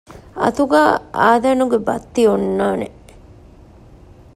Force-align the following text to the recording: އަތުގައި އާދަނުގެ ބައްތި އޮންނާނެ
އަތުގައި 0.41 0.91
އާދަނުގެ 1.19 1.79
ބައްތި 1.87 2.21
އޮންނާނެ 2.27 2.87